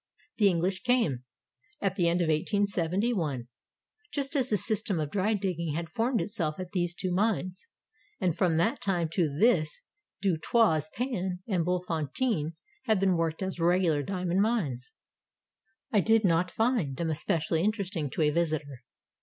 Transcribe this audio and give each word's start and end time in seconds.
The 0.37 0.47
English 0.47 0.81
came,— 0.81 1.25
at 1.79 1.93
the 1.95 2.07
end 2.07 2.21
of 2.21 2.25
1871,— 2.29 3.47
just 4.15 4.35
as 4.35 4.49
the 4.49 4.57
system 4.57 4.99
of 4.99 5.11
dry 5.11 5.35
digging 5.35 5.75
had 5.75 5.89
formed 5.89 6.19
itself 6.21 6.55
at 6.59 6.71
these 6.71 6.95
two 6.95 7.11
mines, 7.11 7.67
and 8.19 8.35
from 8.35 8.57
that 8.57 8.81
time 8.81 9.09
to 9.09 9.29
this 9.29 9.81
Du 10.19 10.39
Toit's 10.39 10.89
Pan 10.95 11.43
and 11.47 11.63
Bultfontein 11.63 12.53
have 12.85 12.99
been 12.99 13.15
worked 13.15 13.43
as 13.43 13.59
regular 13.59 14.01
diamond 14.01 14.41
mines. 14.41 14.93
I 15.91 15.99
did 15.99 16.25
not 16.25 16.49
find 16.49 16.97
them 16.97 17.11
especially 17.11 17.61
interesting 17.63 18.09
to 18.09 18.23
a 18.23 18.31
visitor. 18.31 18.81